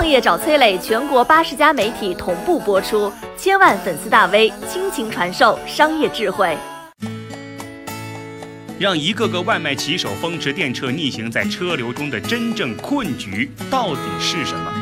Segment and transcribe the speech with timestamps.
[0.00, 6.56] 创业找崔磊，全国八十家媒体同步播出，千万粉丝大 V 倾情传授商业智慧。
[8.78, 14.72] 让一个个外卖骑手风驰电掣逆行在车流中的真正困局到底是什么？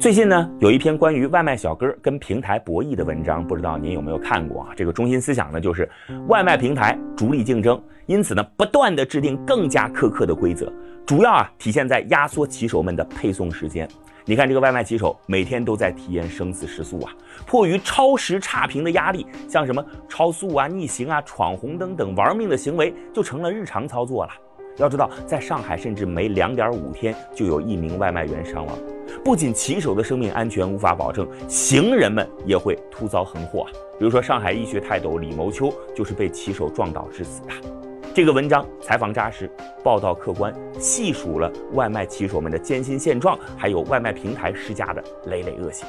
[0.00, 4.68] 最近呢，有一篇关于外卖小哥跟平台博弈的文章，不知道您有没有看过啊？
[4.74, 5.86] 这个中心思想呢，就是
[6.28, 10.72] 外卖平台逐利竞争，因此呢，不断的制定更加苛刻的规则，
[11.04, 13.88] 主要啊体现在压缩骑手们的配送时间。
[14.24, 17.12] 你看这个外卖骑手每天都在体验生死时速啊，
[17.44, 24.32] 迫于超时差评的压力，像什么超速啊、逆行啊、闯红灯等玩命的行为就成了日常操作了。
[24.78, 28.78] 要知道，在上海，甚至每两点五天就有一名外卖员伤亡。
[29.24, 33.70] 不仅骑手的生命安全无法保证，行人们也会突遭横祸啊！
[33.98, 37.81] 比如说，上海医学泰斗李某秋就是被骑手撞倒致死的。
[38.14, 39.50] 这个文章采访扎实，
[39.82, 45.88] 报道客观，细数了外卖骑手们的艰辛现状，还有外卖平台施加的累累恶行。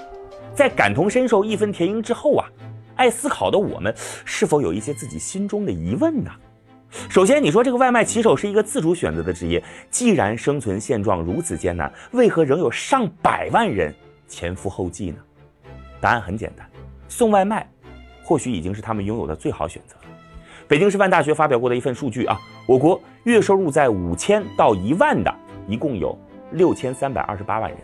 [0.56, 2.48] 在感同身受、义愤填膺之后啊，
[2.96, 3.94] 爱思考的我们
[4.24, 6.32] 是否有一些自己心中的疑问呢？
[7.10, 13.94] 首先，你说这个外卖骑手是一个自主选择的职业，既然生存现状如此艰难，为何仍有上百万人
[14.30, 15.18] 前赴后继呢？
[16.00, 16.66] 答案很简单，
[17.10, 17.70] 送外卖
[18.24, 19.98] 或许已经是他们拥有的最好选择。
[20.68, 25.34] 北京师范大学发表过的一份数据啊，我国月收入在五千到一万的，
[25.68, 26.18] 一共有
[26.52, 27.80] 六千三百二十八万人；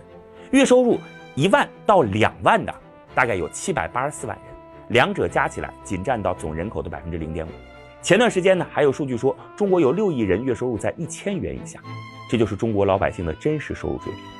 [0.51, 0.97] 月收入
[1.35, 2.73] 一万到两万的，
[3.13, 4.55] 大概有七百八十四万人，
[4.89, 7.49] 两者加起来仅占到总人口的百分之零点五。
[8.01, 11.79] 前段时间呢，还有数据说，中国有六亿人月收入在一千元以下，
[12.29, 14.38] 这就是中国老百姓的真实收入水平。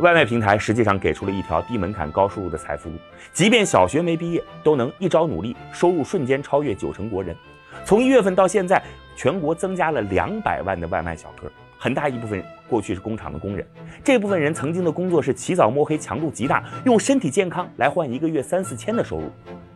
[0.00, 2.96] 外卖平台实际上给出了一条低门槛高收入的财富路，
[3.34, 7.36] 即便小学没毕业，都能一朝努力，收入瞬间超越九成国人。
[7.84, 8.82] 从一月份到现在，
[9.14, 13.66] 全国增加了两百万的外卖小哥，很大一部分过去是工厂的工人，
[14.02, 19.30] 这部分人曾经的工作是起早摸黑，强度极大，用身体健康来换一个月三四千的收入，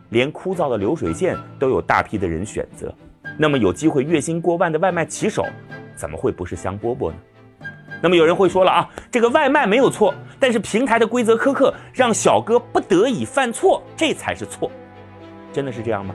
[0.09, 2.91] 连枯燥的流水线都有大批的人选择。
[3.37, 5.45] 那么有机会月薪过万的外卖骑手，
[5.95, 7.17] 怎么会不是香饽饽呢？
[8.01, 14.71] 那么有人会说了啊，这个外卖没有错，但是平台的规则苛刻，让小哥不得已犯错，这才是错。
[15.51, 16.13] 真的是这样吗？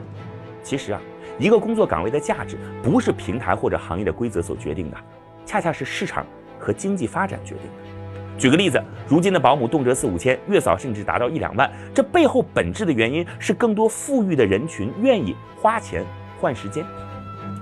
[0.63, 1.01] 其实啊，
[1.39, 4.97] 一个工作岗位的价值不是平台或者行业的规则所决定的，
[5.45, 6.25] 恰恰是市场
[6.59, 8.37] 和经济发展决定的。
[8.37, 16.05] 举个例子，如今的保姆动辄四五千，月嫂甚至达到一两万，这背后本质的原因是更多富裕的人群愿意花钱
[16.39, 16.85] 换时间。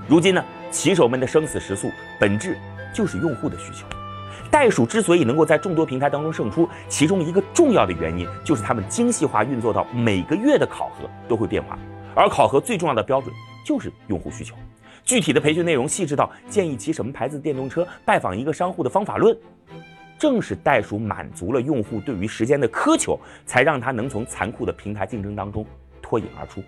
[0.07, 2.57] 如今呢，骑手们的生死时速本质
[2.93, 3.85] 就是用户的需求。
[4.51, 11.77] 袋鼠之所以能够在众多平台当中胜出，其中一个重要的原因就是他们精细化运作到每个月的考核都会变化，
[12.15, 13.33] 而考核最重要的标准
[13.65, 14.55] 就是用户需求。
[15.05, 19.35] 具体的培训内容细致到建议骑什么牌子电动车、拜访一个商户的方法论。
[20.19, 25.65] 正是袋鼠满足了用户对于时间的苛求，才让它能从残酷的平台竞争当中
[26.01, 26.61] 脱颖而出。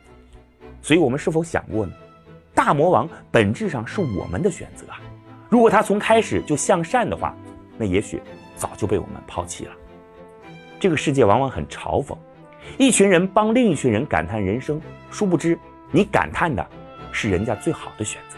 [0.81, 1.91] 所以，我们是否想过呢？
[2.55, 5.01] 大魔王本质上是我们的选择啊！
[5.49, 7.35] 如果他从开始就向善的话，
[7.81, 8.21] 那也许
[8.55, 9.73] 早就被我们抛弃了。
[10.79, 12.15] 这个世界往往很嘲讽，
[12.77, 15.57] 一群人帮另一群人感叹人生，殊不知
[15.89, 16.63] 你感叹的
[17.11, 18.37] 是人家最好的选择；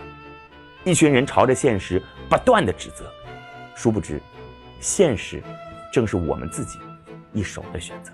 [0.90, 3.04] 一群人朝着现实不断的指责，
[3.76, 4.18] 殊不知
[4.80, 5.44] 现实
[5.92, 6.80] 正是我们自己
[7.34, 8.14] 一手的选择。